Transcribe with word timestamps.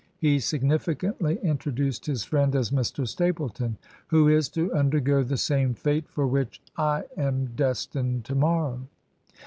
He 0.17 0.39
significantly 0.39 1.37
introduced 1.43 2.07
his 2.07 2.23
friend 2.23 2.55
as 2.55 2.71
Mr 2.71 3.07
Stapleton, 3.07 3.77
"who 4.07 4.27
is 4.27 4.49
to 4.49 4.73
undergo 4.73 5.21
the 5.21 5.37
same 5.37 5.75
fate 5.75 6.09
for 6.09 6.25
which 6.25 6.59
I 6.75 7.03
am 7.17 7.53
destined 7.55 8.25
tomorrow." 8.25 8.87